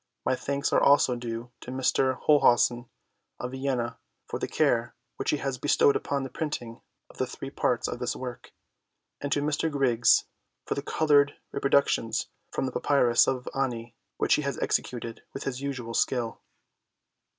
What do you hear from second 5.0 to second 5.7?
which he has